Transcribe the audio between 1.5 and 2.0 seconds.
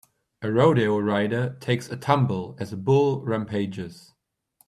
takes a